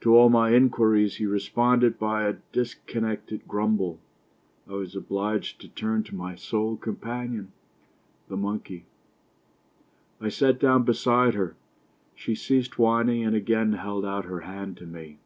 To 0.00 0.16
all 0.16 0.30
my 0.30 0.54
inquiries 0.54 1.16
he 1.16 1.26
responded 1.26 1.98
by 1.98 2.22
a 2.26 2.36
dis 2.50 2.72
connected 2.86 3.46
grumble. 3.46 4.00
I 4.66 4.72
was 4.72 4.96
obliged 4.96 5.60
to 5.60 5.68
turn 5.68 6.02
to 6.04 6.14
my 6.14 6.34
sole 6.34 6.78
companion, 6.78 7.52
the 8.28 8.38
monkey. 8.38 8.86
I 10.18 10.30
sat 10.30 10.58
down 10.60 10.84
beside 10.84 11.34
her; 11.34 11.56
she 12.14 12.34
ceased 12.34 12.78
whining, 12.78 13.22
and 13.22 13.36
again 13.36 13.74
held 13.74 14.06
out 14.06 14.24
her 14.24 14.40
hand 14.40 14.78
to 14.78 14.86
me. 14.86 15.18